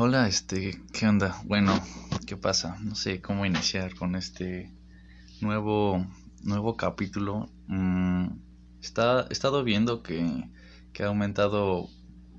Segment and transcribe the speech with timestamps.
[0.00, 1.42] hola, este, ¿qué onda?
[1.44, 1.74] Bueno,
[2.24, 2.76] ¿qué pasa?
[2.84, 4.72] No sé cómo iniciar con este
[5.40, 6.06] nuevo,
[6.44, 7.50] nuevo capítulo.
[7.66, 8.28] Mm,
[8.80, 10.44] está, he estado viendo que,
[10.92, 11.88] que, ha aumentado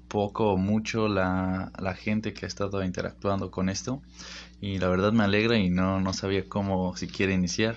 [0.07, 4.01] poco o mucho la, la, gente que ha estado interactuando con esto
[4.61, 7.75] y la verdad me alegra y no, no sabía cómo siquiera iniciar.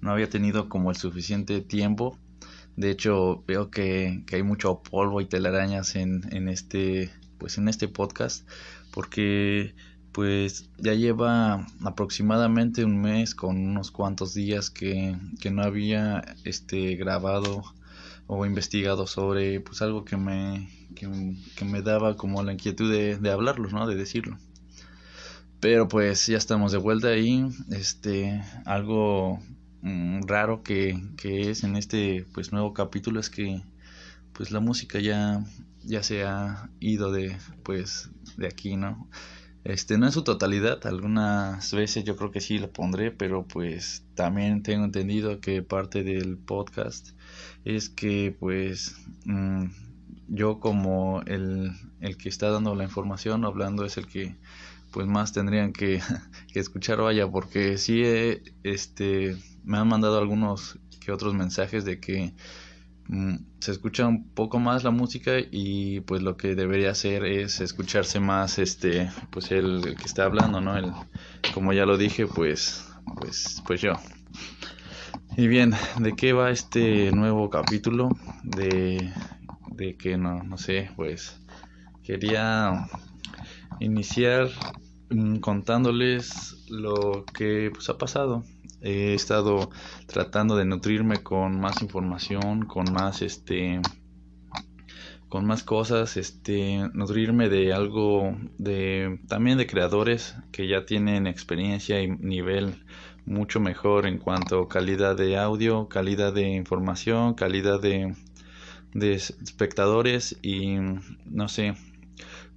[0.00, 2.16] No había tenido como el suficiente tiempo.
[2.76, 7.10] De hecho, veo que, que hay mucho polvo y telarañas en, en este
[7.44, 8.48] pues en este podcast
[8.94, 9.74] porque
[10.12, 16.94] pues ya lleva aproximadamente un mes con unos cuantos días que, que no había este
[16.94, 17.64] grabado
[18.28, 23.30] o investigado sobre pues algo que me, que, me daba como la inquietud de, de
[23.32, 23.88] hablarlo, ¿no?
[23.88, 24.38] De decirlo.
[25.58, 27.48] Pero pues ya estamos de vuelta ahí.
[27.72, 29.40] Este, algo
[29.82, 33.60] mm, raro que, que es en este pues nuevo capítulo es que
[34.32, 35.44] pues la música ya
[35.84, 39.08] ya se ha ido de pues de aquí no
[39.64, 44.04] este no en su totalidad algunas veces yo creo que sí lo pondré pero pues
[44.14, 47.10] también tengo entendido que parte del podcast
[47.64, 49.66] es que pues mm,
[50.28, 54.36] yo como el, el que está dando la información hablando es el que
[54.94, 56.00] pues más tendrían que,
[56.54, 58.02] escuchar vaya porque sí
[58.62, 62.32] este me han mandado algunos que otros mensajes de que
[63.60, 68.18] se escucha un poco más la música y pues lo que debería hacer es escucharse
[68.18, 70.90] más este pues el, que está hablando no el
[71.52, 73.92] como ya lo dije pues pues pues yo.
[75.36, 78.08] Y bien de qué va este nuevo capítulo
[78.42, 79.12] de
[79.72, 81.38] de que no no sé pues
[82.02, 82.88] quería
[83.80, 84.48] iniciar
[85.10, 88.44] mm, contándoles lo que pues ha pasado
[88.84, 89.70] he estado
[90.06, 93.80] tratando de nutrirme con más información, con más este
[95.28, 102.00] con más cosas, este nutrirme de algo de también de creadores que ya tienen experiencia
[102.00, 102.84] y nivel
[103.26, 108.14] mucho mejor en cuanto a calidad de audio, calidad de información, calidad de
[108.92, 110.76] de espectadores y
[111.26, 111.74] no sé,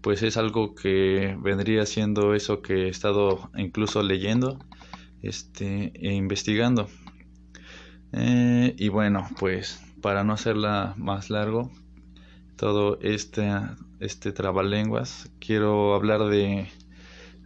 [0.01, 4.59] pues es algo que vendría siendo eso que he estado incluso leyendo
[5.21, 6.89] este, e investigando.
[8.13, 11.71] Eh, y bueno, pues para no hacerla más largo,
[12.55, 13.51] todo este,
[13.99, 16.67] este trabalenguas, quiero hablar de,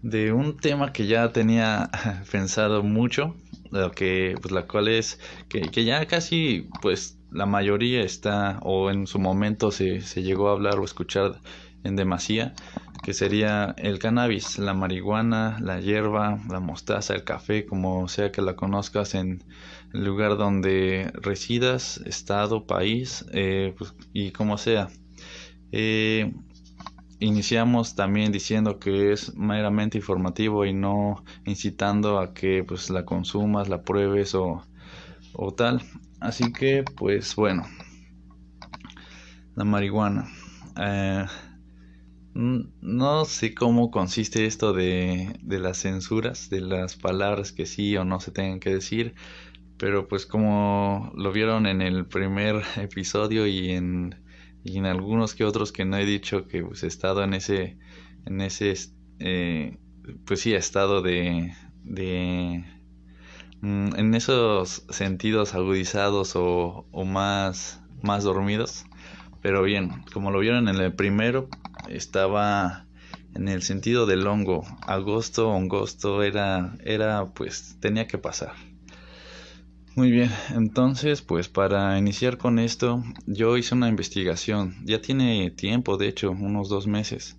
[0.01, 1.89] de un tema que ya tenía
[2.31, 3.35] pensado mucho,
[3.71, 8.91] lo que, pues la cual es que, que, ya casi, pues la mayoría está, o
[8.91, 11.39] en su momento se, se llegó a hablar o escuchar
[11.83, 12.53] en demasía,
[13.01, 18.41] que sería el cannabis, la marihuana, la hierba, la mostaza, el café, como sea que
[18.41, 19.43] la conozcas en
[19.93, 24.89] el lugar donde residas, estado, país eh, pues, y como sea.
[25.71, 26.33] Eh,
[27.19, 33.69] iniciamos también diciendo que es meramente informativo y no incitando a que pues la consumas,
[33.69, 34.63] la pruebes o,
[35.33, 35.81] o tal.
[36.19, 37.65] Así que pues bueno,
[39.55, 40.27] la marihuana.
[40.77, 41.25] Eh,
[42.33, 48.05] no sé cómo consiste esto de, de las censuras, de las palabras que sí o
[48.05, 49.15] no se tengan que decir,
[49.77, 54.15] pero pues como lo vieron en el primer episodio y en,
[54.63, 57.77] en algunos que otros que no he dicho que pues he estado en ese,
[58.25, 58.73] en ese,
[59.19, 59.77] eh,
[60.25, 61.53] pues sí, estado de,
[61.83, 62.63] de,
[63.61, 68.85] mm, en esos sentidos agudizados o, o más, más dormidos.
[69.41, 71.49] Pero bien, como lo vieron en el primero,
[71.89, 72.85] estaba
[73.35, 74.63] en el sentido del hongo.
[74.87, 78.53] Agosto, angosto, era, era, pues, tenía que pasar.
[79.95, 84.75] Muy bien, entonces, pues para iniciar con esto, yo hice una investigación.
[84.85, 87.37] Ya tiene tiempo, de hecho, unos dos meses.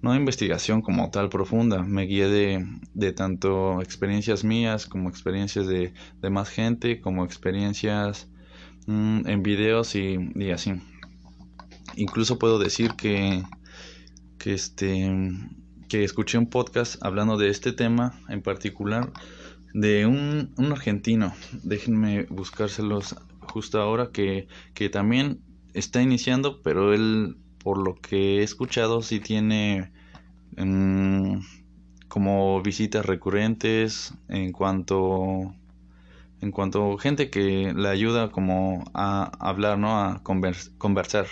[0.00, 5.92] No investigación como tal profunda, me guié de, de tanto experiencias mías como experiencias de,
[6.20, 8.28] de más gente, como experiencias
[8.86, 10.72] mm, en videos y, y así.
[11.96, 13.44] Incluso puedo decir que
[14.42, 15.08] que este
[15.88, 19.12] que escuché un podcast hablando de este tema en particular
[19.72, 21.32] de un, un argentino.
[21.62, 25.40] Déjenme buscárselos justo ahora que, que también
[25.74, 29.92] está iniciando pero él por lo que he escuchado sí tiene
[30.56, 31.36] mm,
[32.08, 35.54] como visitas recurrentes en cuanto
[36.40, 41.26] en cuanto gente que le ayuda como a hablar no a conversar.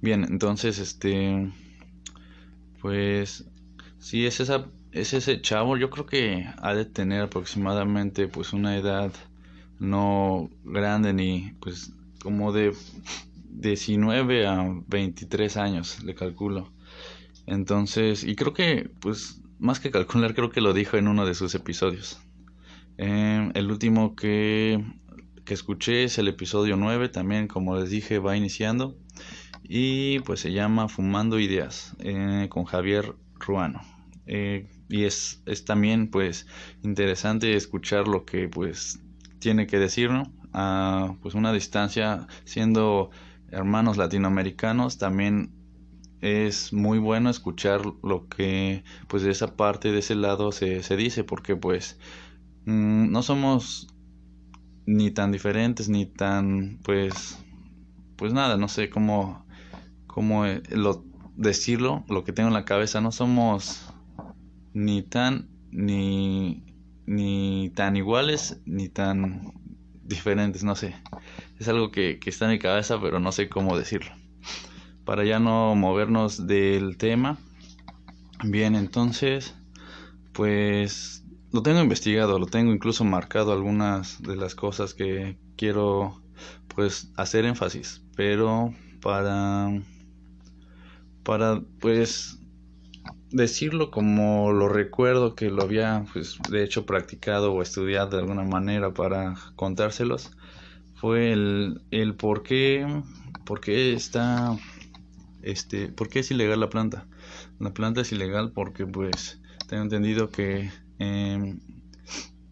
[0.00, 1.52] Bien entonces este
[2.86, 3.44] pues
[3.98, 8.76] sí, es, esa, es ese chavo, yo creo que ha de tener aproximadamente pues una
[8.76, 9.12] edad
[9.80, 11.92] no grande ni pues
[12.22, 12.72] como de
[13.50, 16.70] 19 a 23 años, le calculo.
[17.46, 21.34] Entonces, y creo que, pues, más que calcular, creo que lo dijo en uno de
[21.34, 22.20] sus episodios.
[22.98, 24.80] Eh, el último que,
[25.44, 28.96] que escuché es el episodio 9, también como les dije va iniciando.
[29.62, 33.80] Y pues se llama Fumando Ideas eh, con Javier Ruano.
[34.26, 36.46] Eh, y es, es también pues
[36.82, 39.00] interesante escuchar lo que pues
[39.38, 40.32] tiene que decir, ¿no?
[40.52, 43.10] A pues una distancia siendo
[43.50, 45.52] hermanos latinoamericanos también
[46.20, 50.96] es muy bueno escuchar lo que pues de esa parte de ese lado se, se
[50.96, 51.98] dice porque pues
[52.64, 53.88] mm, no somos
[54.86, 57.38] ni tan diferentes ni tan pues
[58.16, 59.45] pues nada no sé cómo
[60.16, 61.04] cómo eh, lo
[61.36, 63.92] decirlo lo que tengo en la cabeza no somos
[64.72, 66.64] ni tan ni
[67.04, 69.52] ni tan iguales ni tan
[70.02, 70.94] diferentes no sé.
[71.58, 74.10] Es algo que, que está en mi cabeza pero no sé cómo decirlo.
[75.04, 77.36] Para ya no movernos del tema.
[78.42, 79.54] Bien entonces
[80.32, 86.22] pues lo tengo investigado, lo tengo incluso marcado algunas de las cosas que quiero
[86.74, 88.72] pues hacer énfasis, pero
[89.02, 89.70] para
[91.26, 92.38] para pues
[93.30, 98.44] decirlo como lo recuerdo que lo había pues de hecho practicado o estudiado de alguna
[98.44, 100.30] manera para contárselos
[100.94, 102.86] fue el, el por qué
[103.44, 104.56] por qué está
[105.42, 107.06] este por qué es ilegal la planta.
[107.58, 111.60] La planta es ilegal porque pues tengo entendido que Em,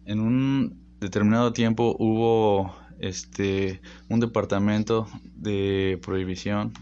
[0.05, 6.73] en un determinado tiempo hubo este un departamento de prohibición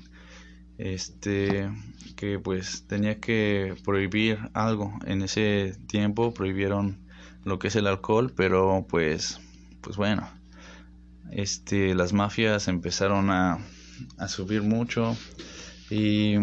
[0.78, 1.70] este
[2.16, 6.98] que pues tenía que prohibir algo en ese tiempo prohibieron
[7.44, 9.40] lo que es el alcohol pero pues
[9.82, 10.28] pues bueno
[11.32, 13.60] este las mafias empezaron a,
[14.18, 15.16] a subir mucho
[15.90, 16.36] y,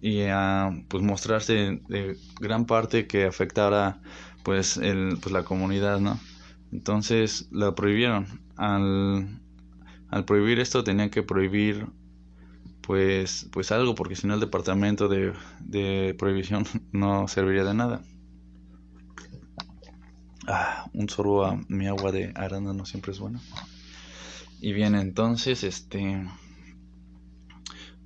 [0.00, 4.00] y a pues mostrarse de gran parte que afectara
[4.42, 6.18] pues, el, pues la comunidad, ¿no?
[6.72, 8.26] Entonces la prohibieron.
[8.56, 9.40] Al,
[10.08, 11.86] al prohibir esto tenían que prohibir
[12.86, 18.02] pues, pues algo, porque si no el departamento de, de prohibición no serviría de nada.
[20.46, 23.40] Ah, un sorbo a mi agua de arándano siempre es bueno.
[24.60, 26.26] Y bien, entonces, este,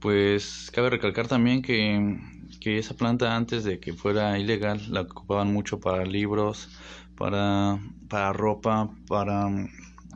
[0.00, 2.18] pues cabe recalcar también que
[2.60, 6.68] que esa planta antes de que fuera ilegal la ocupaban mucho para libros,
[7.16, 9.48] para, para ropa, para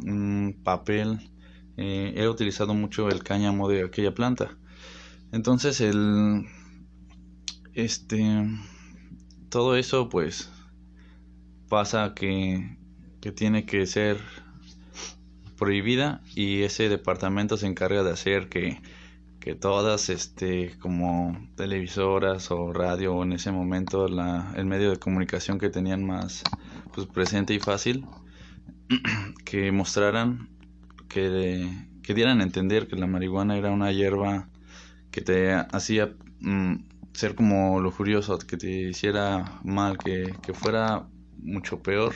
[0.00, 1.30] mm, papel.
[1.76, 4.56] Eh, era utilizado mucho el cáñamo de aquella planta.
[5.32, 6.46] Entonces el
[7.74, 8.22] este
[9.48, 10.50] todo eso pues
[11.68, 12.76] pasa que,
[13.20, 14.18] que tiene que ser
[15.56, 18.80] prohibida y ese departamento se encarga de hacer que
[19.42, 25.58] que todas este como televisoras o radio en ese momento la, el medio de comunicación
[25.58, 26.44] que tenían más
[26.94, 28.06] pues presente y fácil
[29.44, 30.48] que mostraran
[31.12, 31.68] que,
[32.02, 34.48] que dieran a entender que la marihuana era una hierba
[35.10, 36.74] que te hacía mm,
[37.12, 41.06] ser como lujurioso que te hiciera mal que, que fuera
[41.38, 42.14] mucho peor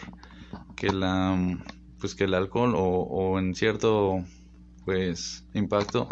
[0.76, 1.37] que la
[1.98, 4.25] pues que el alcohol o, o en cierto
[4.84, 6.08] pues impacto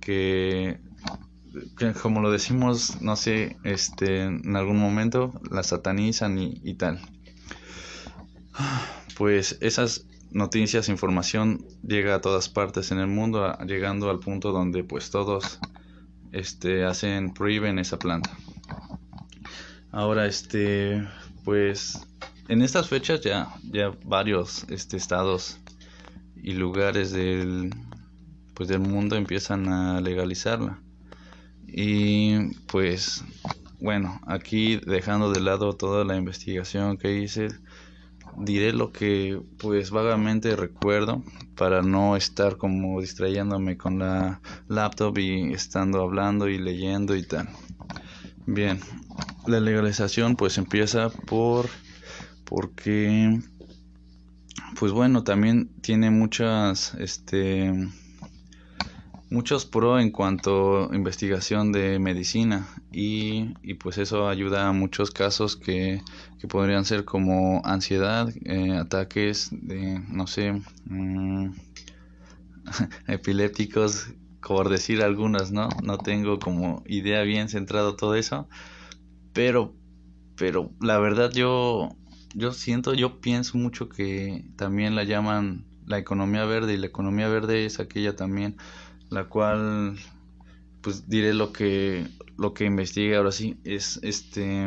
[0.00, 0.80] que,
[2.02, 7.00] como lo decimos, no sé, este, en algún momento la satanizan y, tal.
[9.16, 14.84] Pues esas noticias, información llega a todas partes en el mundo, llegando al punto donde
[14.84, 15.58] pues todos
[16.32, 18.30] este hacen prohíben esa planta.
[19.90, 21.06] Ahora este
[21.44, 22.06] pues
[22.48, 25.58] en estas fechas ya ya varios este estados
[26.36, 27.74] y lugares del
[28.54, 30.80] pues del mundo empiezan a legalizarla.
[31.66, 33.24] Y pues
[33.80, 37.48] bueno, aquí dejando de lado toda la investigación que hice,
[38.36, 41.22] diré lo que pues vagamente recuerdo
[41.56, 47.48] para no estar como distrayéndome con la laptop y estando hablando y leyendo y tal.
[48.46, 48.80] Bien,
[49.46, 51.68] la legalización pues empieza por
[52.44, 53.40] porque
[54.78, 57.72] pues bueno, también tiene muchas este
[59.30, 65.12] muchos pro en cuanto a investigación de medicina y, y, pues eso ayuda a muchos
[65.12, 66.02] casos que,
[66.40, 71.50] que podrían ser como ansiedad, eh, ataques de, no sé, mm,
[73.06, 74.12] epilépticos,
[74.46, 75.68] por decir algunas, ¿no?
[75.82, 78.48] No tengo como idea bien centrado todo eso,
[79.32, 79.74] pero,
[80.36, 81.90] pero la verdad yo,
[82.34, 87.28] yo siento, yo pienso mucho que también la llaman la economía verde y la economía
[87.28, 88.56] verde es aquella también
[89.10, 89.98] la cual
[90.80, 92.06] pues diré lo que
[92.38, 94.66] lo que investigué ahora sí es este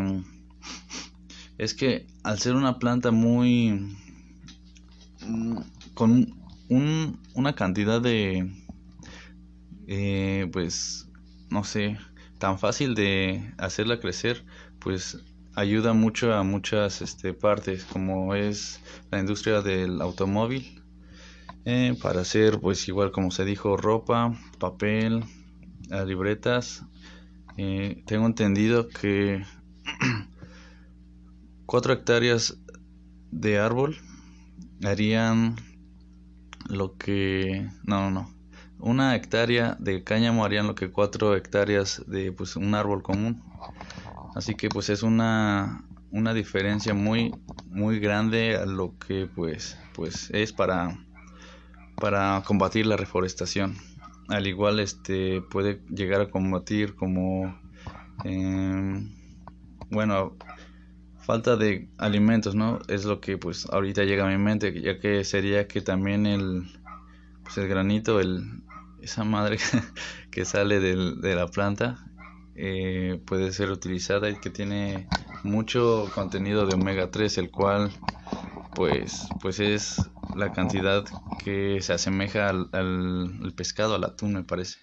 [1.57, 3.97] es que al ser una planta muy
[5.25, 5.57] mm,
[5.93, 6.35] con
[6.69, 8.51] un, una cantidad de
[9.87, 11.09] eh, pues
[11.49, 11.97] no sé
[12.37, 14.45] tan fácil de hacerla crecer
[14.79, 15.23] pues
[15.55, 18.81] ayuda mucho a muchas este, partes como es
[19.11, 20.82] la industria del automóvil
[21.65, 25.23] eh, para hacer pues igual como se dijo ropa papel
[26.05, 26.83] libretas.
[27.57, 29.43] Eh, tengo entendido que
[31.65, 32.57] cuatro hectáreas
[33.31, 33.97] de árbol
[34.83, 35.55] harían
[36.69, 38.33] lo que no no no
[38.83, 43.41] una hectárea de cáñamo harían lo que cuatro hectáreas de pues un árbol común.
[44.35, 47.33] Así que pues es una una diferencia muy
[47.69, 50.97] muy grande a lo que pues pues es para
[52.03, 53.77] para combatir la reforestación.
[54.27, 57.57] Al igual este puede llegar a combatir como
[58.25, 59.09] eh,
[59.89, 60.35] bueno
[61.19, 65.23] falta de alimentos no es lo que pues ahorita llega a mi mente ya que
[65.23, 66.65] sería que también el
[67.41, 68.63] pues el granito el
[69.01, 69.57] esa madre
[70.29, 72.03] que sale del, de la planta
[72.55, 75.07] eh, puede ser utilizada y que tiene
[75.43, 77.91] mucho contenido de omega 3 el cual
[78.75, 79.97] pues pues es
[80.35, 81.03] la cantidad
[81.43, 84.79] que se asemeja al, al, pescado, al atún me parece.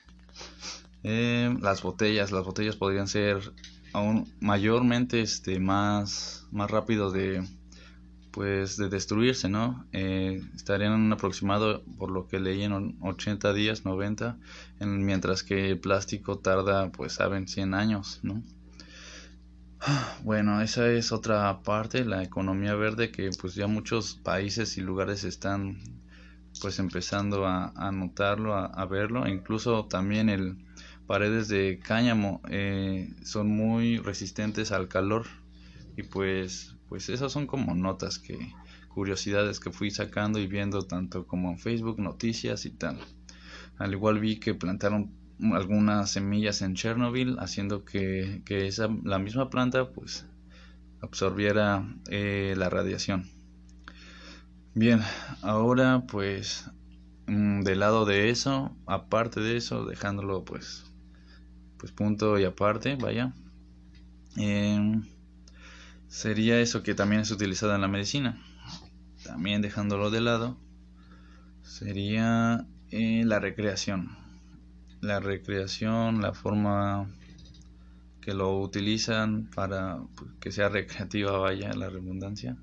[1.02, 3.52] Eh, las botellas, las botellas podrían ser
[3.92, 7.42] aún mayormente este más más rápido de
[8.30, 9.86] pues de destruirse, ¿no?
[9.92, 14.38] Eh, estarían en un aproximado, por lo que leí, en 80 días, 90,
[14.78, 18.42] en, mientras que el plástico tarda, pues saben, 100 años, ¿no?
[20.22, 25.24] Bueno, esa es otra parte, la economía verde, que pues ya muchos países y lugares
[25.24, 25.78] están
[26.60, 30.58] pues empezando a, notarlo, a, verlo, incluso también el
[31.06, 35.26] paredes de cáñamo eh, son muy resistentes al calor
[35.96, 38.52] y pues pues esas son como notas que
[38.88, 42.98] curiosidades que fui sacando y viendo tanto como en Facebook noticias y tal.
[43.78, 45.12] Al igual vi que plantaron
[45.54, 50.26] algunas semillas en Chernobyl haciendo que, esa, la misma planta pues
[51.00, 53.28] absorbiera eh, la radiación.
[54.74, 55.00] Bien
[55.42, 56.70] ahora pues
[57.26, 60.84] mm, del lado de eso aparte de eso dejándolo pues
[61.78, 63.32] pues punto y aparte vaya
[64.36, 65.02] em,
[66.08, 68.40] sería eso que también es utilizado en la medicina.
[69.24, 70.58] También dejándolo de lado
[71.62, 74.19] sería eh, la recreación
[75.00, 77.08] la recreación, la forma
[78.20, 82.56] que lo utilizan para pues, que sea recreativa, vaya la redundancia.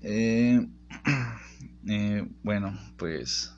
[0.00, 0.66] Eh,
[1.88, 3.54] eh, bueno, pues,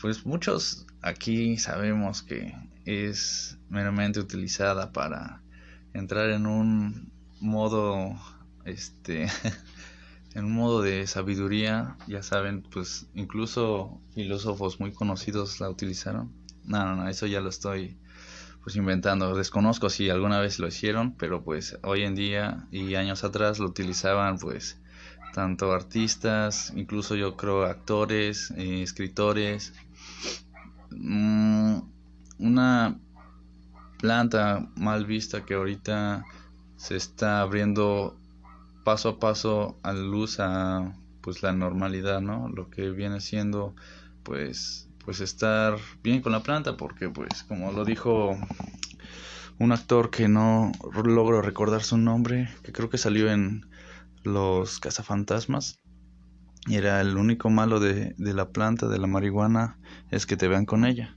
[0.00, 2.54] pues muchos aquí sabemos que
[2.84, 5.42] es meramente utilizada para
[5.92, 8.18] entrar en un modo,
[8.64, 9.26] este,
[10.34, 16.32] en un modo de sabiduría, ya saben, pues incluso filósofos muy conocidos la utilizaron.
[16.64, 17.96] No, no, no, eso ya lo estoy
[18.62, 19.34] pues inventando.
[19.34, 23.66] Desconozco si alguna vez lo hicieron, pero pues hoy en día y años atrás lo
[23.66, 24.78] utilizaban pues
[25.32, 29.72] tanto artistas, incluso yo creo actores, eh, escritores.
[30.90, 31.80] Mm,
[32.38, 32.98] una
[33.98, 36.24] planta mal vista que ahorita
[36.76, 38.16] se está abriendo
[38.84, 42.48] paso a paso a luz a pues la normalidad, ¿no?
[42.48, 43.74] Lo que viene siendo
[44.22, 48.36] pues pues estar bien con la planta porque pues como lo dijo
[49.58, 50.72] un actor que no
[51.04, 53.66] logro recordar su nombre, que creo que salió en
[54.22, 55.80] Los cazafantasmas.
[56.66, 59.78] Y era el único malo de, de la planta, de la marihuana,
[60.10, 61.14] es que te vean con ella.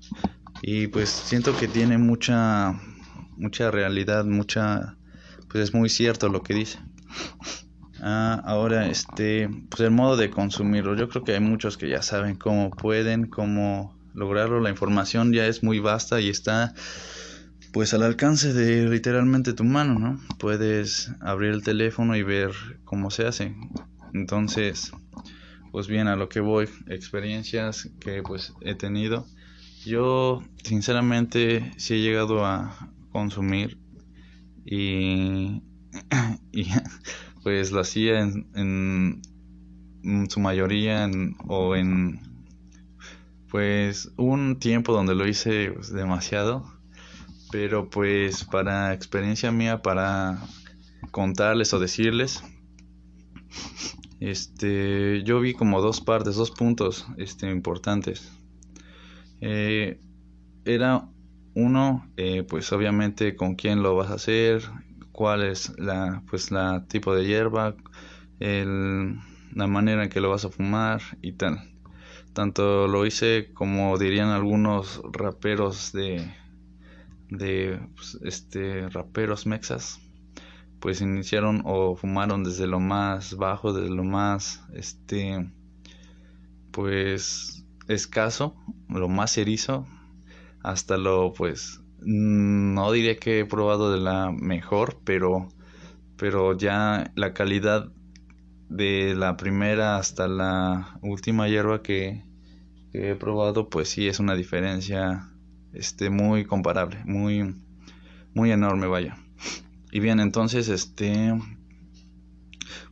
[0.62, 2.80] Y pues siento que tiene mucha,
[3.38, 4.98] mucha realidad, mucha,
[5.50, 6.80] pues es muy cierto lo que dice.
[8.01, 10.96] Ah, ahora, este, pues el modo de consumirlo.
[10.96, 14.60] Yo creo que hay muchos que ya saben cómo pueden, cómo lograrlo.
[14.60, 16.74] La información ya es muy vasta y está,
[17.74, 20.20] pues, al alcance de literalmente tu mano, ¿no?
[20.39, 22.51] Puedes abrir el teléfono y ver
[22.86, 23.56] cómo se hace.
[24.13, 24.91] Entonces,
[25.72, 29.25] pues bien, a lo que voy, experiencias que pues he tenido.
[29.86, 33.80] Yo, sinceramente, sí he llegado a consumir
[34.65, 35.62] y,
[36.51, 36.65] y
[37.43, 39.21] pues lo hacía en,
[40.03, 41.10] en su mayoría
[41.48, 42.19] o en
[43.50, 46.65] pues un tiempo donde lo hice pues, demasiado.
[47.51, 50.39] Pero pues para experiencia mía para
[51.12, 52.43] contarles o decirles
[54.21, 58.31] este yo vi como dos partes dos puntos este importantes.
[59.41, 60.00] Eh,
[60.63, 61.10] era
[61.55, 64.62] uno, eh, pues obviamente con quién lo vas a hacer,
[65.12, 67.75] cuál es la, pues la tipo de hierba,
[68.39, 69.18] el,
[69.53, 71.72] la manera en que lo vas a fumar y tal.
[72.34, 76.34] Tanto lo hice como dirían algunos raperos de,
[77.30, 80.00] de pues, este raperos mexas,
[80.80, 85.51] pues iniciaron o fumaron desde lo más bajo, desde lo más este
[86.72, 88.56] pues escaso,
[88.88, 89.86] lo más erizo,
[90.63, 95.50] hasta lo pues no diría que he probado de la mejor, pero
[96.17, 97.91] pero ya la calidad
[98.70, 102.24] de la primera hasta la última hierba que,
[102.93, 105.29] he probado, pues sí es una diferencia
[105.74, 107.55] este muy comparable, muy
[108.34, 109.17] muy enorme, vaya.
[109.91, 111.34] Y bien, entonces este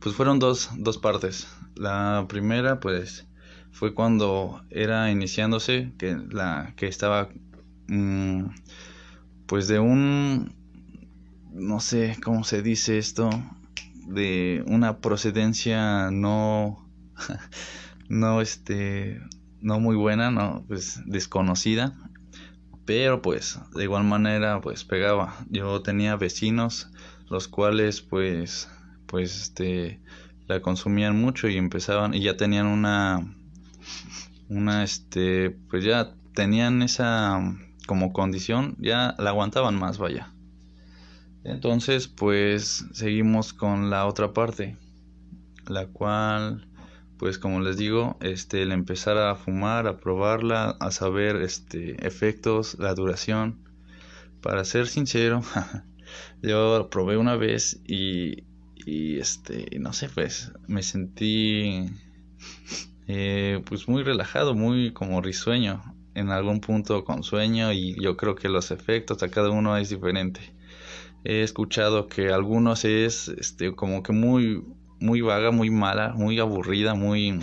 [0.00, 1.48] pues fueron dos, dos partes.
[1.76, 3.28] La primera pues
[3.70, 7.28] fue cuando era iniciándose que la que estaba
[7.88, 8.46] mm,
[9.50, 10.54] pues de un
[11.52, 13.28] no sé cómo se dice esto
[14.06, 16.88] de una procedencia no
[18.08, 19.20] no este
[19.60, 21.96] no muy buena no pues desconocida.
[22.84, 25.36] Pero pues de igual manera pues pegaba.
[25.48, 26.92] Yo tenía vecinos
[27.28, 28.68] los cuales pues
[29.06, 30.00] pues este
[30.46, 33.34] la consumían mucho y empezaban y ya tenían una
[34.48, 37.42] una este pues ya tenían esa
[37.90, 40.32] como condición ya la aguantaban más vaya
[41.44, 44.76] entonces, pues seguimos con la otra parte,
[45.66, 46.68] la cual,
[47.18, 52.78] pues como les digo, este, el empezar a fumar, a probarla, a saber, este, efectos,
[52.78, 53.64] la duración.
[54.42, 55.42] Para ser sincero,
[56.42, 58.44] yo probé una vez y,
[58.86, 61.86] este, no sé, pues me sentí,
[63.06, 65.82] eh, pues muy relajado, muy como risueño,
[66.20, 69.88] en algún punto con sueño y yo creo que los efectos a cada uno es
[69.88, 70.40] diferente
[71.24, 74.64] he escuchado que algunos es este como que muy
[75.00, 77.40] muy vaga, muy mala, muy aburrida, muy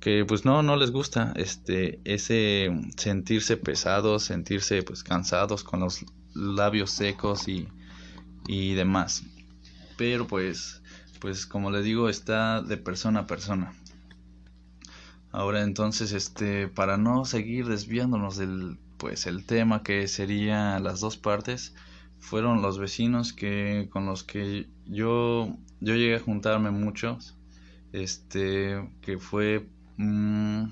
[0.00, 6.04] que pues no no les gusta este ese sentirse pesados, sentirse pues cansados con los
[6.34, 7.68] labios secos y
[8.46, 9.24] y demás.
[9.96, 10.82] Pero pues
[11.20, 13.74] pues como les digo está de persona a persona.
[15.32, 21.16] Ahora entonces este para no seguir desviándonos del pues el tema que sería las dos
[21.16, 21.74] partes,
[22.20, 27.36] fueron los vecinos que con los que yo yo llegué a juntarme muchos
[27.92, 30.64] este que fue mm,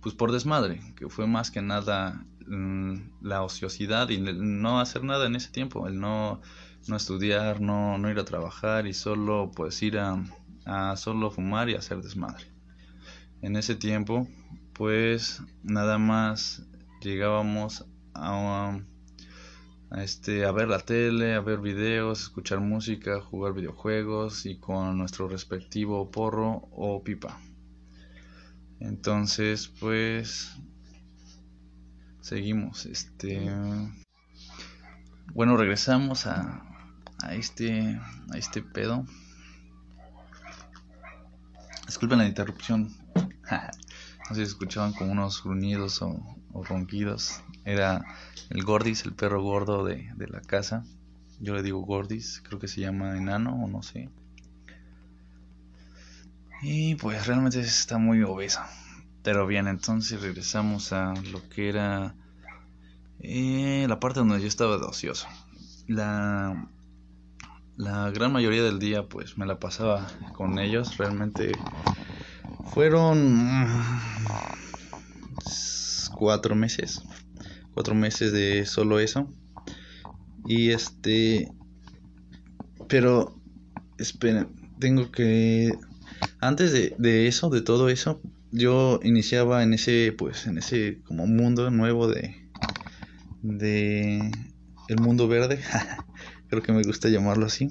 [0.00, 5.26] pues por desmadre que fue más que nada mm, la ociosidad y no hacer nada
[5.26, 6.40] en ese tiempo el no
[6.88, 10.22] no estudiar no no ir a trabajar y solo pues ir a,
[10.64, 12.46] a solo fumar y hacer desmadre
[13.42, 14.26] en ese tiempo
[14.72, 16.62] pues nada más
[17.02, 18.78] llegábamos a
[19.90, 24.96] a, este, a ver la tele, a ver videos, escuchar música, jugar videojuegos y con
[24.96, 27.40] nuestro respectivo porro o pipa.
[28.78, 30.56] Entonces, pues
[32.20, 32.86] seguimos.
[32.86, 33.50] Este
[35.34, 36.62] bueno, regresamos a,
[37.22, 37.98] a este
[38.32, 39.04] a este pedo.
[41.86, 42.99] Disculpen la interrupción.
[44.28, 47.42] no si escuchaban como unos gruñidos o, ronquidos.
[47.64, 48.04] Era
[48.50, 50.84] el Gordis, el perro gordo de, de la casa.
[51.40, 54.10] Yo le digo Gordis, creo que se llama enano o no sé.
[56.62, 58.68] Y pues realmente está muy obesa.
[59.22, 62.14] Pero bien, entonces regresamos a lo que era
[63.20, 65.26] eh, la parte donde yo estaba ocioso.
[65.86, 66.68] La,
[67.76, 70.96] la gran mayoría del día pues me la pasaba con ellos.
[70.98, 71.52] Realmente
[72.72, 73.46] fueron
[76.16, 77.02] cuatro meses
[77.74, 79.32] cuatro meses de solo eso.
[80.44, 81.50] Y este,
[82.88, 83.40] pero,
[83.98, 85.72] esperen, tengo que,
[86.40, 91.26] antes de, de eso, de todo eso, yo iniciaba en ese, pues, en ese como
[91.26, 92.50] mundo nuevo de,
[93.42, 94.30] de,
[94.88, 95.60] el mundo verde,
[96.48, 97.68] creo que me gusta llamarlo así.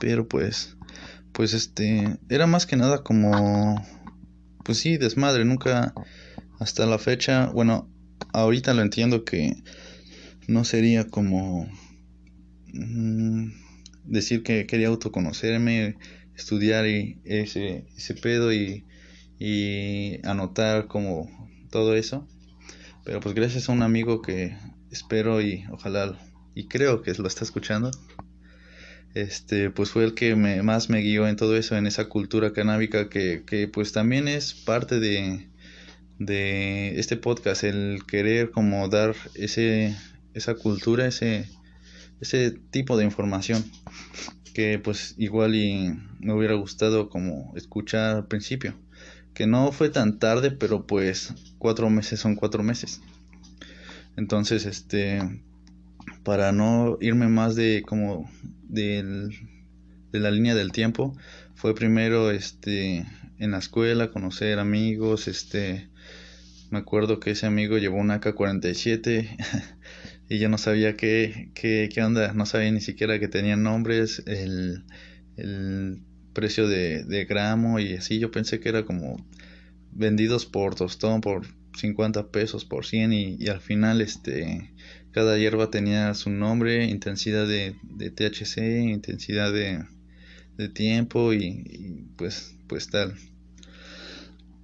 [0.00, 0.75] Pero pues,
[1.36, 3.76] pues este, era más que nada como,
[4.64, 5.92] pues sí, desmadre, nunca,
[6.58, 7.90] hasta la fecha, bueno,
[8.32, 9.62] ahorita lo entiendo que
[10.48, 11.68] no sería como
[12.72, 13.48] mm,
[14.04, 15.98] decir que quería autoconocerme,
[16.34, 18.86] estudiar y ese, ese pedo y,
[19.38, 21.28] y anotar como
[21.70, 22.26] todo eso.
[23.04, 24.56] Pero pues gracias a un amigo que
[24.90, 26.18] espero y ojalá
[26.54, 27.90] y creo que lo está escuchando.
[29.16, 32.52] Este, pues fue el que me, más me guió en todo eso, en esa cultura
[32.52, 35.48] canábica que, que pues también es parte de,
[36.18, 39.96] de este podcast, el querer como dar ese,
[40.34, 41.48] esa cultura, ese,
[42.20, 43.64] ese tipo de información
[44.52, 48.74] que pues igual y me hubiera gustado como escuchar al principio.
[49.32, 53.00] Que no fue tan tarde pero pues cuatro meses son cuatro meses.
[54.14, 55.22] Entonces este
[56.22, 58.30] para no irme más de como
[58.68, 59.30] de
[60.12, 61.16] la línea del tiempo
[61.54, 63.06] fue primero este
[63.38, 65.88] en la escuela conocer amigos este
[66.70, 69.28] me acuerdo que ese amigo llevó una AK-47
[70.28, 74.22] y yo no sabía qué, qué, qué, onda, no sabía ni siquiera que tenían nombres,
[74.26, 74.84] el,
[75.36, 79.16] el precio de, de, gramo y así, yo pensé que era como
[79.92, 84.72] vendidos por tostón por 50 pesos por 100 y, y al final este
[85.16, 89.82] cada hierba tenía su nombre, intensidad de, de THC, intensidad de,
[90.58, 93.14] de tiempo y, pues pues tal.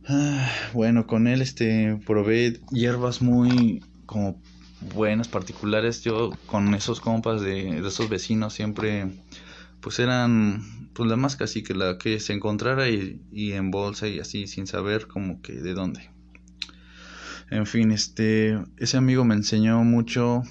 [0.06, 4.42] Ah, bueno, con él este probé hierbas muy como
[4.94, 6.02] buenas, particulares.
[6.02, 9.06] Yo con esos compas de, esos vecinos siempre,
[9.80, 14.06] pues eran, pues la más casi que la que se encontrara y, y en bolsa
[14.06, 16.10] y así, sin saber como que de dónde.
[17.52, 20.42] En fin, este, ese amigo me enseñó mucho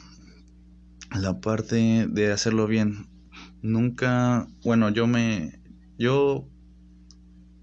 [1.19, 3.07] la parte de hacerlo bien.
[3.63, 5.59] Nunca, bueno, yo me,
[5.97, 6.47] yo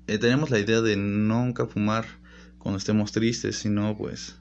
[0.08, 2.04] eh, tenemos la idea de nunca fumar
[2.58, 4.40] cuando estemos tristes, sino pues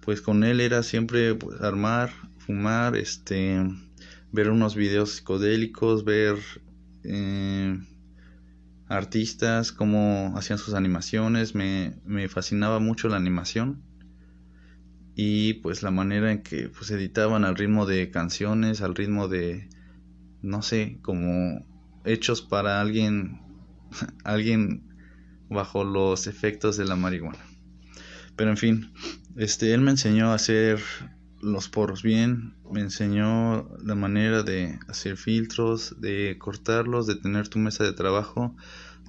[0.00, 3.62] pues con él era siempre pues, armar, fumar, este,
[4.32, 6.38] ver unos videos psicodélicos, ver
[7.04, 7.78] eh,
[8.88, 13.91] artistas, cómo hacían sus animaciones, me, me, fascinaba mucho la animación
[15.14, 19.68] y pues la manera en que pues editaban al ritmo de canciones, al ritmo de,
[20.40, 21.64] no sé, como
[22.04, 23.40] hechos para alguien,
[24.24, 24.88] alguien
[25.50, 27.44] bajo los efectos de la marihuana.
[28.36, 28.92] Pero en fin,
[29.36, 30.80] este, él me enseñó a hacer
[31.42, 37.58] los poros bien, me enseñó la manera de hacer filtros, de cortarlos, de tener tu
[37.58, 38.56] mesa de trabajo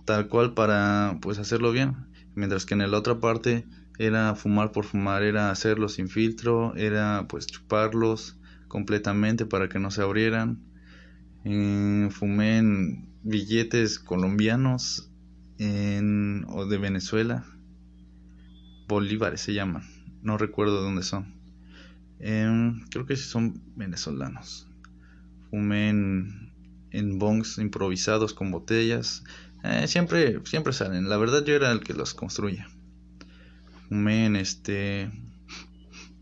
[0.06, 1.96] tal cual para pues hacerlo bien.
[2.36, 3.66] Mientras que en la otra parte
[3.99, 9.91] era fumar por fumar, era hacerlo sin filtro, era pues chuparlos completamente para que no
[9.91, 10.63] se abrieran.
[11.45, 15.12] Eh, fumé en billetes colombianos
[15.58, 17.45] en, o de Venezuela
[18.88, 19.84] bolívares se llaman.
[20.21, 21.34] No recuerdo dónde son.
[22.19, 24.67] Em, creo que sí son venezolanos.
[25.49, 26.53] Fumé en,
[26.91, 29.23] en bongs improvisados con botellas.
[29.63, 31.10] Eh, siempre, siempre salen.
[31.10, 32.67] La verdad yo era el que los construía.
[33.88, 35.12] Fumé en este,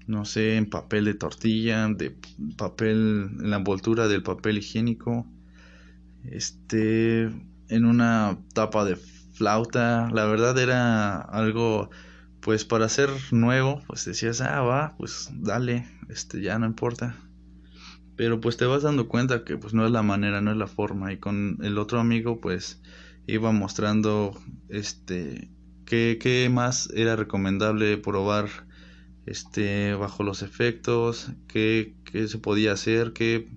[0.08, 2.16] no sé, en papel de tortilla, de
[2.58, 5.26] papel, en la envoltura del papel higiénico.
[6.24, 7.30] Este,
[7.72, 10.10] en una tapa de flauta.
[10.12, 11.90] La verdad era algo
[12.42, 17.16] pues para ser nuevo, pues decías, ah, va, pues dale, este, ya no importa.
[18.16, 20.68] Pero pues te vas dando cuenta que pues no es la manera, no es la
[20.68, 21.14] forma.
[21.14, 22.82] Y con el otro amigo pues
[23.28, 25.50] iba mostrando este
[25.92, 28.48] qué, qué más era recomendable probar
[29.26, 33.50] este bajo los efectos, qué, qué se podía hacer, qué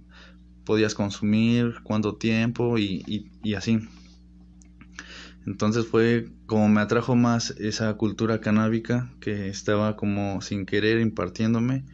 [0.64, 3.78] podías consumir, cuánto tiempo y, y, y así.
[5.46, 11.84] Entonces fue como me atrajo más esa cultura canábica que estaba como sin querer impartiéndome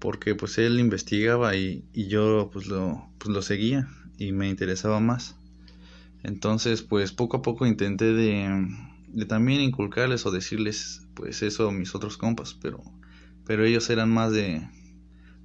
[0.00, 5.00] porque pues él investigaba y, y yo pues lo, pues lo seguía y me interesaba
[5.00, 5.34] más.
[6.22, 8.68] Entonces pues poco a poco intenté de,
[9.12, 12.82] de también inculcarles o decirles pues eso a mis otros compas, pero,
[13.44, 14.68] pero ellos eran más de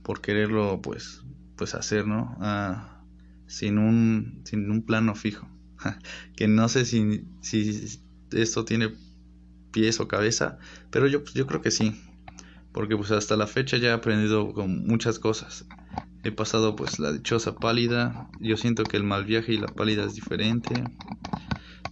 [0.03, 1.23] por quererlo pues,
[1.55, 2.35] pues hacer, ¿no?
[2.41, 3.03] Ah,
[3.47, 5.47] sin, un, sin un plano fijo.
[6.35, 8.91] que no sé si, si esto tiene
[9.71, 10.59] pies o cabeza,
[10.91, 11.95] pero yo, yo creo que sí,
[12.73, 15.67] porque pues hasta la fecha ya he aprendido con muchas cosas.
[16.23, 20.05] He pasado pues la dichosa pálida, yo siento que el mal viaje y la pálida
[20.05, 20.89] es diferente.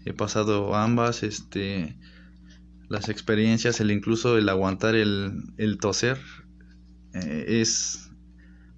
[0.06, 1.98] He pasado ambas, este,
[2.90, 6.18] las experiencias, el incluso el aguantar el, el toser,
[7.14, 8.12] eh, es,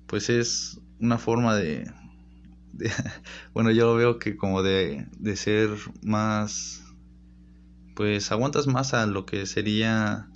[0.08, 1.92] pues es una forma de,
[3.54, 5.70] bueno, yo lo veo que como de, de ser
[6.04, 6.84] más,
[7.96, 10.28] pues aguantas más a lo que sería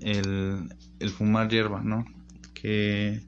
[0.00, 2.04] el, el fumar hierba, ¿no?
[2.54, 3.22] Que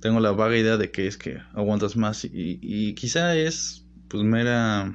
[0.00, 4.22] tengo la vaga idea de que es que aguantas más y, y quizá es pues
[4.24, 4.94] mera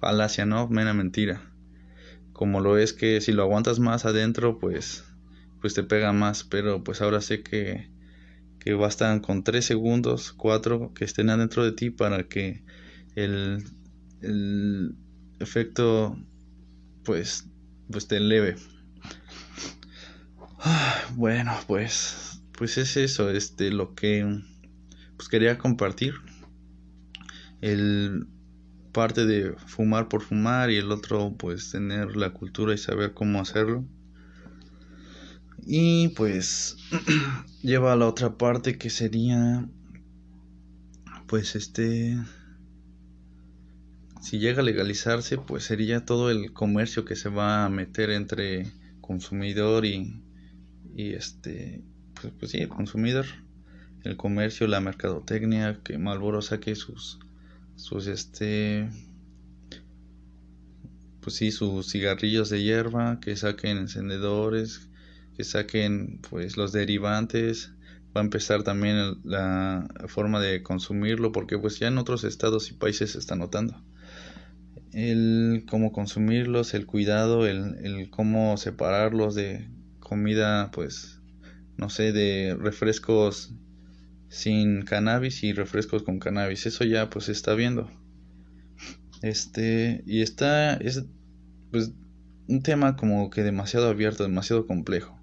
[0.00, 0.68] falacia, ¿no?
[0.68, 1.42] Mera mentira.
[2.32, 5.04] Como lo es que si lo aguantas más adentro, pues
[5.60, 7.88] pues te pega más, pero pues ahora sé que
[8.64, 12.64] que bastan con 3 segundos, 4 que estén adentro de ti para que
[13.14, 13.62] el,
[14.22, 14.96] el
[15.38, 16.18] efecto
[17.04, 17.46] pues,
[17.90, 18.56] pues te eleve.
[20.60, 24.40] Ah, bueno, pues, pues es eso, este, lo que
[25.16, 26.14] pues quería compartir.
[27.64, 28.26] El
[28.92, 33.40] parte de fumar por fumar y el otro pues tener la cultura y saber cómo
[33.40, 33.86] hacerlo.
[35.66, 36.76] Y pues
[37.62, 39.66] lleva a la otra parte que sería
[41.26, 42.18] pues este
[44.20, 48.70] si llega a legalizarse pues sería todo el comercio que se va a meter entre
[49.00, 50.22] consumidor y,
[50.94, 51.82] y este
[52.20, 53.24] pues, pues sí el consumidor
[54.04, 57.23] el comercio la mercadotecnia que Malboro saque sus
[57.76, 58.88] sus este
[61.20, 64.88] pues sí sus cigarrillos de hierba que saquen encendedores
[65.36, 67.72] que saquen pues los derivantes.
[68.16, 72.74] Va a empezar también la forma de consumirlo porque pues ya en otros estados y
[72.74, 73.82] países se está notando.
[74.92, 81.20] El cómo consumirlos el cuidado el, el cómo separarlos de comida pues
[81.76, 83.52] no sé de refrescos
[84.34, 86.66] sin cannabis y refrescos con cannabis.
[86.66, 87.88] Eso ya pues se está viendo.
[89.22, 91.04] Este y está es
[91.70, 91.92] pues
[92.48, 95.18] un tema como que demasiado abierto demasiado complejo.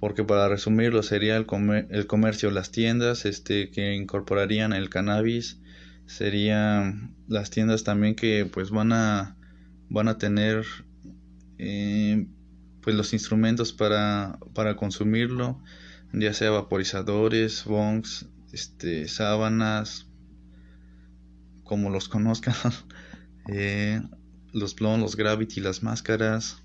[0.00, 1.46] Porque para resumirlo sería el,
[1.90, 5.60] el comercio, las tiendas este, que incorporarían el cannabis,
[6.06, 9.36] serían las tiendas también que pues van a,
[9.90, 10.64] van a tener
[11.58, 12.26] eh,
[12.80, 15.62] pues los instrumentos para, para consumirlo,
[16.14, 20.06] ya sea vaporizadores, bongs, este, sábanas,
[21.64, 22.54] como los conozcan,
[23.48, 24.02] eh,
[24.52, 26.58] los blondes, los gravity, las máscaras,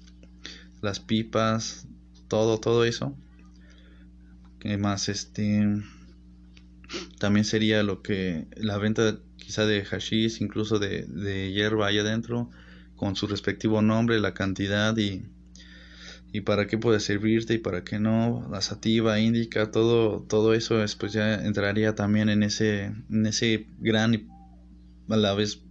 [0.82, 1.88] las pipas,
[2.28, 3.16] todo, todo eso.
[4.80, 5.84] Más este
[7.20, 12.50] también sería lo que la venta quizá de hashish incluso de, de hierba ahí adentro
[12.96, 15.24] con su respectivo nombre la cantidad y,
[16.36, 20.84] y para qué puede servirte y para qué no la sativa indica todo todo eso
[20.84, 24.28] es, pues ya entraría también en ese en ese gran y
[25.10, 25.62] a la vez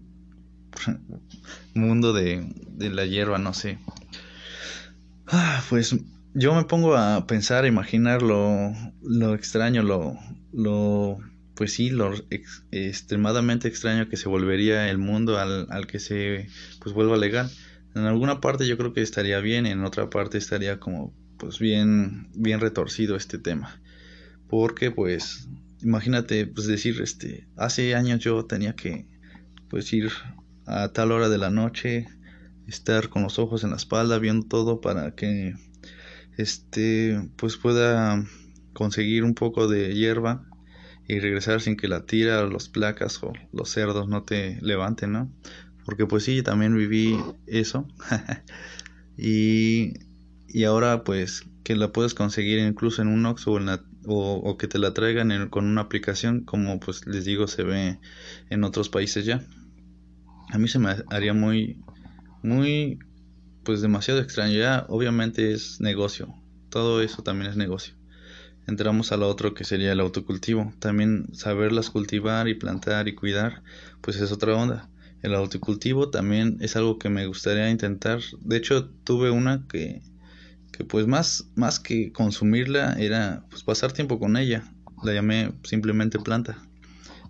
[1.74, 3.78] mundo de, de la hierba no sé.
[5.26, 5.94] Ah, pues
[6.32, 8.72] yo me pongo a pensar, a imaginar lo,
[9.02, 10.18] lo extraño, lo,
[10.52, 11.18] lo,
[11.56, 12.14] pues sí, lo
[12.70, 16.48] extremadamente extraño que se volvería el mundo al, al que se
[16.80, 17.50] pues vuelva legal.
[17.94, 22.28] En alguna parte yo creo que estaría bien, en otra parte estaría como pues bien,
[22.34, 23.80] bien retorcido este tema.
[24.48, 25.48] Porque pues,
[25.82, 29.06] imagínate, pues decir, este, hace años yo tenía que
[29.68, 30.10] pues ir
[30.66, 32.06] a tal hora de la noche,
[32.66, 35.54] estar con los ojos en la espalda, viendo todo para que
[36.36, 38.24] este pues pueda
[38.72, 40.44] conseguir un poco de hierba
[41.06, 45.30] y regresar sin que la tira los placas o los cerdos no te levanten, ¿no?
[45.84, 47.86] Porque pues sí, también viví eso.
[49.18, 49.94] y,
[50.48, 53.58] y ahora pues que la puedes conseguir incluso en un Ox o,
[54.06, 57.98] o, que te la traigan con una aplicación como pues les digo se ve
[58.50, 59.42] en otros países ya.
[60.50, 61.82] A mí se me haría muy,
[62.42, 62.98] muy
[63.64, 64.56] pues demasiado extraño.
[64.58, 66.34] Ya obviamente es negocio.
[66.68, 67.94] Todo eso también es negocio.
[68.66, 70.72] Entramos a lo otro que sería el autocultivo.
[70.78, 73.62] También saberlas cultivar y plantar y cuidar,
[74.00, 74.88] pues es otra onda.
[75.24, 78.20] El autocultivo también es algo que me gustaría intentar.
[78.42, 80.02] De hecho, tuve una que,
[80.70, 84.70] que pues más, más que consumirla era pues pasar tiempo con ella.
[85.02, 86.58] La llamé simplemente planta.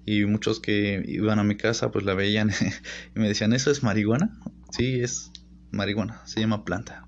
[0.05, 2.51] Y muchos que iban a mi casa pues la veían
[3.15, 4.37] y me decían, ¿eso es marihuana?
[4.73, 5.31] Sí, es
[5.71, 7.07] marihuana, se llama planta.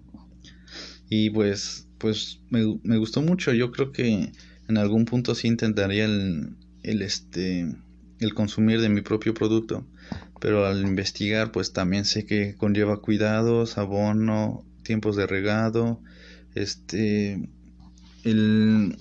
[1.10, 4.30] Y pues, pues me, me gustó mucho, yo creo que
[4.68, 7.74] en algún punto sí intentaría el, el, este,
[8.20, 9.84] el consumir de mi propio producto,
[10.40, 16.00] pero al investigar pues también sé que conlleva cuidados, abono, tiempos de regado,
[16.54, 17.48] este,
[18.24, 18.96] el,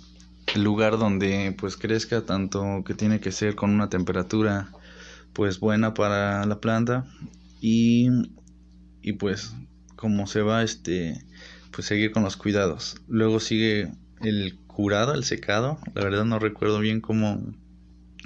[0.56, 4.70] lugar donde pues crezca tanto que tiene que ser con una temperatura
[5.34, 7.06] pues buena para la planta
[7.60, 8.08] y
[9.02, 9.54] y pues
[9.98, 11.26] como se va este
[11.72, 12.96] pues seguir con los cuidados.
[13.10, 15.78] Luego sigue el curado el secado.
[15.94, 17.54] La verdad no recuerdo bien cómo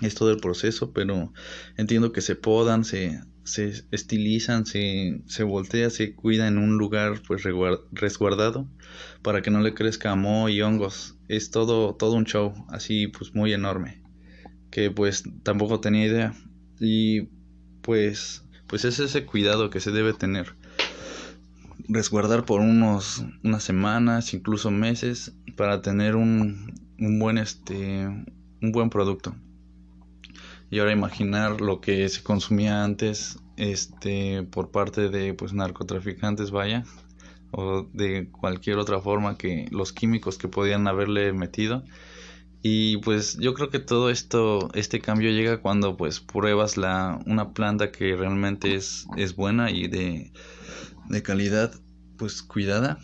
[0.01, 1.33] es todo el proceso pero
[1.77, 7.21] entiendo que se podan se, se estilizan se, se voltea se cuida en un lugar
[7.27, 7.43] pues
[7.91, 8.67] resguardado
[9.21, 11.17] para que no le crezca moho y hongos.
[11.27, 14.01] Es todo todo un show así pues muy enorme
[14.71, 16.33] que pues tampoco tenía idea.
[16.79, 17.29] Y
[17.81, 20.55] pues pues es ese cuidado que se debe tener.
[21.87, 28.05] Resguardar por unos unas semanas, incluso meses para tener un, un buen este
[28.61, 29.35] un buen producto.
[30.69, 36.83] Y ahora imaginar lo que se consumía antes este por parte de pues narcotraficantes, vaya,
[37.51, 41.83] o de cualquier otra forma que los químicos que podían haberle metido.
[42.61, 47.53] Y pues yo creo que todo esto, este cambio llega cuando pues pruebas la, una
[47.53, 50.33] planta que realmente es, es buena y de,
[51.07, 51.73] de calidad
[52.17, 52.99] pues cuidada,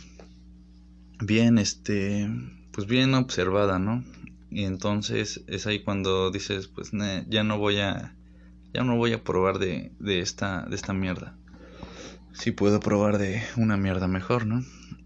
[1.21, 2.29] bien este,
[2.71, 4.03] pues bien observada, ¿no?
[4.55, 6.91] Y entonces es ahí cuando dices pues
[7.27, 8.15] ya no voy a,
[8.73, 11.35] ya no voy a probar de, de esta, de esta mierda.
[12.31, 14.63] Si puedo probar de una mierda mejor, ¿no?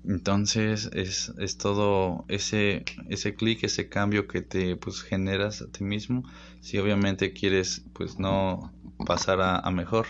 [0.08, 5.84] Entonces es, es todo ese, ese clic, ese cambio que te pues generas a ti
[5.84, 6.26] mismo.
[6.62, 8.72] Si obviamente quieres pues no
[9.04, 10.06] pasar a, mejor.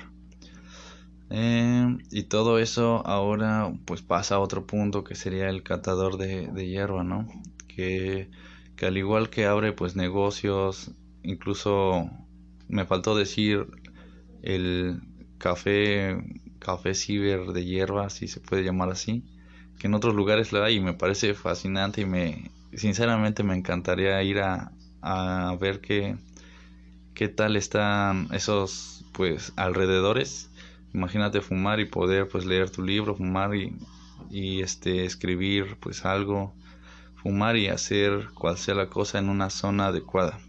[1.30, 6.48] Eh, y todo eso ahora pues pasa a otro punto que sería el catador de,
[6.48, 7.26] de hierba, ¿no?
[7.70, 8.30] Que,
[8.80, 12.10] que al igual que abre pues negocios, incluso
[12.70, 13.68] me faltó decir
[14.42, 15.02] el
[15.38, 16.18] café,
[16.60, 19.24] café ciber de hierba, si se puede llamar así
[19.80, 24.22] que en otros lugares lo hay y me parece fascinante y me sinceramente me encantaría
[24.22, 26.18] ir a, a ver qué,
[27.16, 30.52] qué tal están esos pues alrededores.
[30.94, 33.76] Imagínate fumar y poder pues leer tu libro fumar y,
[34.30, 36.54] y este escribir pues algo
[37.22, 40.40] fumar y hacer cual sea la cosa en una zona adecuada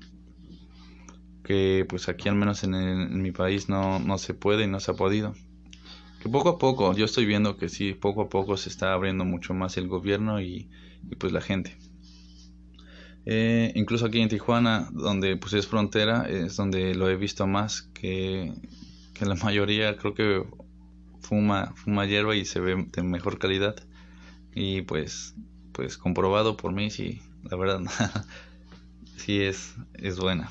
[1.45, 4.93] que pues aquí al menos en, mi país no, no se puede y no se
[4.93, 5.35] ha podido
[6.21, 9.25] que poco a poco, yo estoy viendo que sí, poco a poco se está abriendo
[9.25, 10.69] mucho más el gobierno y,
[11.19, 11.79] pues la gente.
[13.25, 17.83] Eh, incluso aquí en Tijuana, donde pues es frontera, es donde lo he visto más
[17.95, 18.53] que,
[19.15, 20.45] que la mayoría creo que
[21.21, 23.77] fuma, fuma hierba y se ve de mejor calidad.
[24.55, 25.35] Y pues,
[25.73, 27.81] pues comprobado por mí, sí, la verdad,
[29.17, 30.51] sí es, es buena.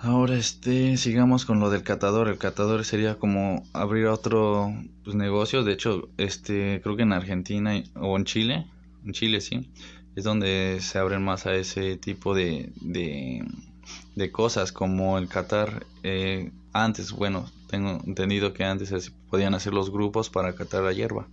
[0.00, 2.28] Ahora este, sigamos con lo del catador.
[2.28, 5.64] El catador sería como abrir otro pues, negocio.
[5.64, 8.66] De hecho, este, creo que en Argentina o en Chile,
[9.04, 9.68] en Chile sí,
[10.14, 15.84] es donde se abren más a ese tipo de, de, cosas como el catar.
[16.04, 21.26] Eh, antes, bueno, tengo entendido que antes podían hacer los grupos para catar la hierba.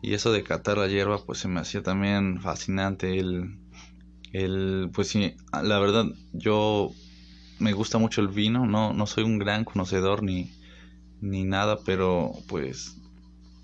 [0.00, 3.18] Y eso de catar la hierba, pues se me hacía también fascinante.
[3.18, 3.58] El,
[4.32, 6.92] el, pues sí, la verdad, yo
[7.58, 10.52] me gusta mucho el vino, no, no soy un gran conocedor ni,
[11.20, 12.96] ni nada, pero pues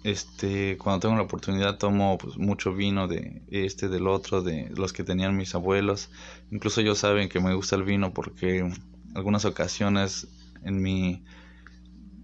[0.05, 4.93] este cuando tengo la oportunidad tomo pues, mucho vino de este del otro de los
[4.93, 6.11] que tenían mis abuelos
[6.51, 8.71] incluso ellos saben que me gusta el vino porque
[9.15, 10.29] algunas ocasiones
[10.63, 11.25] en mi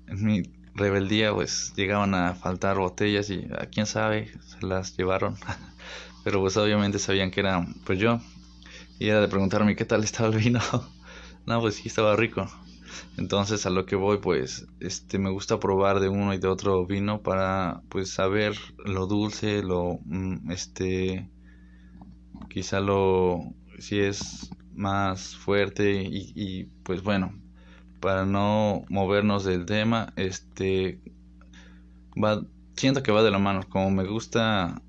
[0.08, 0.42] en mi
[0.80, 5.36] rebeldía pues llegaban a faltar botellas y a quién sabe se las llevaron.
[6.24, 8.20] Pero pues obviamente sabían que era pues yo.
[8.98, 10.60] Y era de preguntarme qué tal estaba el vino
[11.46, 12.46] no, pues sí, estaba rico.
[13.16, 16.86] Entonces a lo que voy, pues, este, me gusta probar de uno y de otro
[16.86, 21.28] vino para, pues, saber lo dulce, lo, mm, este,
[22.48, 27.39] quizá lo, si es más fuerte y, pues bueno,
[28.00, 31.00] para no movernos del tema, este,
[32.22, 32.42] va,
[32.76, 34.82] siento que va de la mano, como me gusta,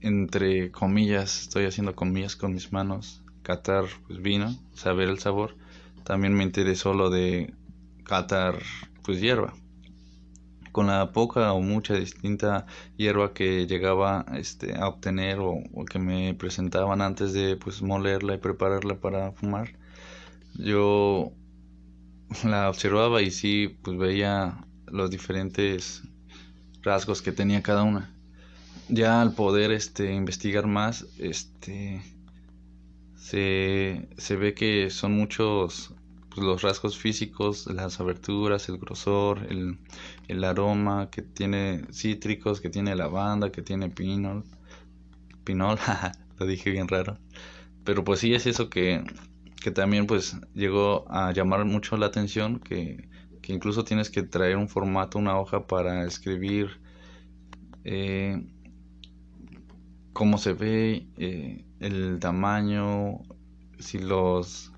[0.00, 5.56] entre comillas, estoy haciendo comillas con mis manos, catar, pues, vino, saber el sabor.
[6.04, 7.52] También me interesó lo de
[8.04, 8.56] catar
[9.04, 9.54] pues hierba.
[10.72, 16.34] Con la poca o mucha distinta hierba que llegaba este, a obtener o, que me
[16.34, 19.70] presentaban antes de pues molerla y prepararla para fumar
[20.58, 21.32] yo
[22.44, 26.02] la observaba y sí pues veía los diferentes
[26.82, 28.14] rasgos que tenía cada una
[28.88, 32.02] ya al poder este investigar más este
[33.16, 35.92] se, se ve que son muchos
[36.38, 39.78] pues, los rasgos físicos, las aberturas, el grosor, el,
[40.28, 44.44] el aroma que tiene cítricos, que tiene lavanda, que tiene pinol.
[45.42, 45.78] Pinol,
[46.38, 47.18] lo dije bien raro.
[47.84, 49.02] Pero pues sí es eso que,
[49.60, 53.08] que también pues llegó a llamar mucho la atención, que,
[53.42, 56.80] que incluso tienes que traer un formato, una hoja para escribir
[57.84, 58.44] eh,
[60.12, 63.20] cómo se ve, eh, el tamaño,
[63.78, 64.72] si los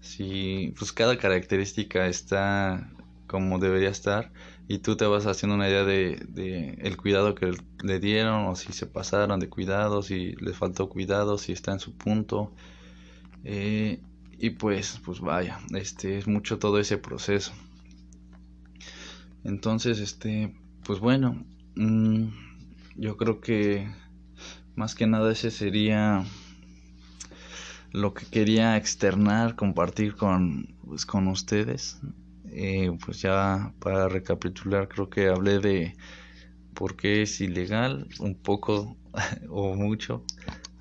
[0.00, 2.90] si pues cada característica está
[3.28, 4.32] como debería estar
[4.68, 7.52] y tú te vas haciendo una idea de, el cuidado que
[7.82, 11.80] le dieron o si se pasaron de cuidado, si les faltó cuidado, si está en
[11.80, 12.52] su punto
[13.44, 14.00] eh,
[14.38, 17.52] y pues pues vaya, este es mucho todo ese proceso.
[19.44, 21.44] Entonces este pues bueno,
[21.76, 22.28] mm,
[22.96, 23.88] yo creo que
[24.74, 26.24] más que nada ese sería
[27.92, 32.00] lo que quería externar, compartir con, pues, con ustedes.
[32.50, 35.96] Eh, pues ya para recapitular, creo que hablé de,
[36.74, 38.96] porque es ilegal un poco
[39.48, 40.24] o mucho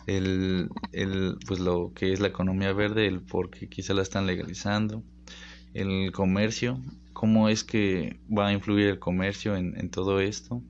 [0.07, 4.27] el, el, pues lo que es la economía verde, el por qué quizá la están
[4.27, 5.03] legalizando,
[5.73, 6.79] el comercio,
[7.13, 10.61] cómo es que va a influir el comercio en, en todo esto.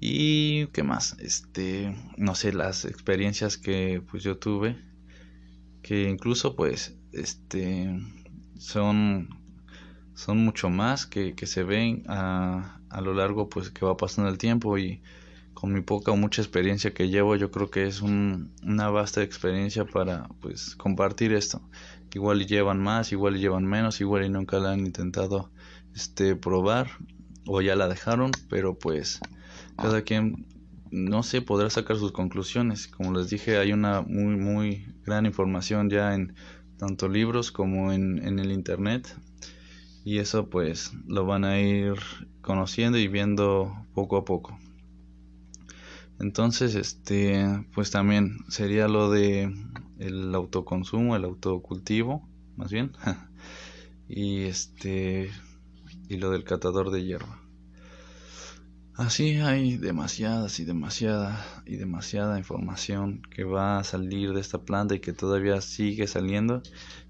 [0.00, 4.76] Y qué más este no sé las experiencias que pues yo tuve
[5.82, 7.98] que incluso pues este
[8.58, 9.28] son
[10.14, 14.30] son mucho más que, que se ven a, a, lo largo pues que va pasando
[14.30, 15.00] el tiempo y
[15.58, 19.22] con mi poca o mucha experiencia que llevo yo creo que es un, una vasta
[19.22, 21.60] experiencia para pues compartir esto
[22.14, 25.50] igual llevan más igual llevan menos igual y nunca la han intentado
[25.94, 26.90] este probar
[27.46, 29.20] o ya la dejaron pero pues
[29.80, 30.44] cada quien,
[30.90, 32.88] no sé, podrá sacar sus conclusiones.
[32.88, 36.34] Como les dije, hay una muy, muy gran información ya en
[36.78, 39.16] tanto libros como en, en el internet.
[40.04, 41.94] Y eso pues lo van a ir
[42.40, 44.58] conociendo y viendo poco a poco.
[46.20, 49.54] Entonces, este, pues también sería lo de
[49.98, 52.92] el autoconsumo, el autocultivo, más bien.
[54.08, 55.30] y este
[56.08, 57.40] y lo del catador de hierba.
[58.94, 64.96] Así hay demasiadas y demasiada y demasiada información que va a salir de esta planta
[64.96, 66.62] y que todavía sigue saliendo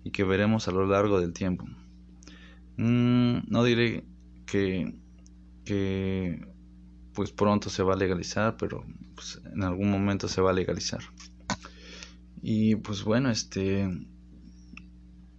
[0.05, 1.65] y que veremos a lo largo del tiempo.
[2.77, 4.05] Mm, no diré
[4.45, 4.97] que,
[5.65, 6.47] que
[7.19, 11.01] pues pronto se va a legalizar, pero pues, en algún momento se va a legalizar.
[12.41, 13.91] Y pues bueno, este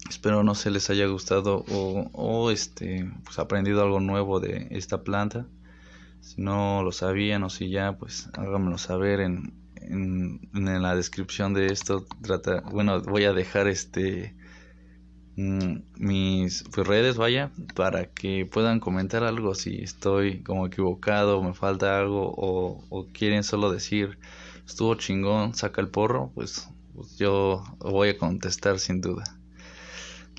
[0.09, 5.05] espero no se les haya gustado o, o este pues aprendido algo nuevo de esta
[5.05, 5.47] planta
[6.19, 11.53] si no lo sabían o si ya, pues háganmelo saber en, en, en la descripción
[11.53, 12.05] de esto.
[12.21, 14.35] Trata, bueno, voy a dejar este
[15.37, 15.77] mm,
[16.73, 22.33] pues, redes, vaya, para que puedan comentar algo si estoy como equivocado, me falta algo
[22.37, 24.17] o, quieren solo decir
[24.65, 29.23] estuvo chingón, saca el porro, pues, pues yo voy a contestar sin duda.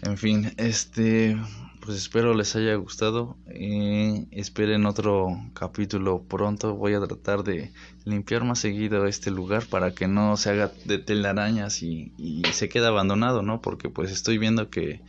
[0.02, 1.36] En fin, este
[1.80, 3.36] pues espero les haya gustado.
[3.52, 6.74] y esperen otro capítulo pronto.
[6.74, 7.72] Voy a tratar de
[8.04, 12.12] limpiar más seguido este lugar para que no se haga de telarañas y
[12.52, 13.60] se quede abandonado, ¿no?
[13.60, 15.00] Porque pues estoy viendo que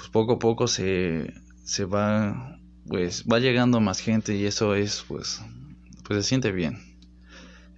[0.00, 5.04] pues poco a poco se, se va pues va llegando más gente y eso es
[5.06, 5.42] pues
[6.04, 6.78] pues se siente bien.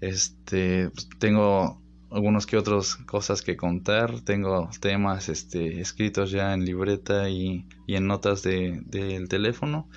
[0.01, 4.21] Este pues, tengo algunos que otros cosas que contar.
[4.21, 9.89] Tengo temas este, escritos ya en libreta y, y en notas de, del teléfono.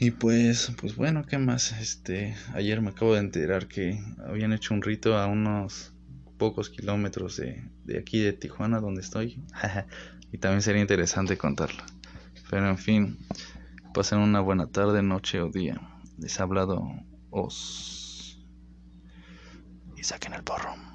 [0.00, 1.72] Y pues, pues bueno, ¿qué más?
[1.72, 5.92] Este, ayer me acabo de enterar que habían hecho un rito a unos
[6.38, 9.38] pocos kilómetros de, de aquí de Tijuana, donde estoy.
[10.32, 11.82] y también sería interesante contarlo.
[12.50, 13.18] Pero en fin,
[13.94, 15.80] pasen una buena tarde, noche o día.
[16.18, 16.82] Les ha hablado
[17.30, 18.38] Os.
[19.96, 20.87] Y saquen el porro.